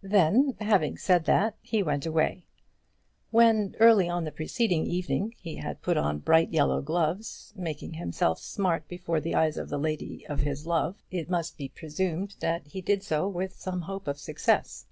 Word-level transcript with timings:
Then, 0.00 0.56
having 0.58 0.96
said 0.96 1.26
that, 1.26 1.56
he 1.60 1.82
went 1.82 2.06
away. 2.06 2.46
When 3.30 3.76
early 3.78 4.08
on 4.08 4.24
the 4.24 4.32
preceding 4.32 4.86
evening 4.86 5.34
he 5.36 5.56
had 5.56 5.82
put 5.82 5.98
on 5.98 6.20
bright 6.20 6.50
yellow 6.50 6.80
gloves, 6.80 7.52
making 7.54 7.92
himself 7.92 8.38
smart 8.38 8.88
before 8.88 9.20
the 9.20 9.34
eyes 9.34 9.58
of 9.58 9.68
the 9.68 9.76
lady 9.78 10.24
of 10.28 10.40
his 10.40 10.66
love, 10.66 11.02
it 11.10 11.28
must 11.28 11.58
be 11.58 11.68
presumed 11.68 12.36
that 12.40 12.68
he 12.68 12.80
did 12.80 13.02
so 13.02 13.28
with 13.28 13.52
some 13.60 13.82
hope 13.82 14.08
of 14.08 14.18
success. 14.18 14.86